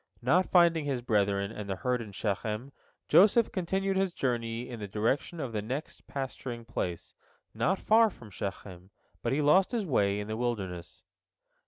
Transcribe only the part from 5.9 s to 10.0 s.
pasturing place, not far from Shechem, but he lost his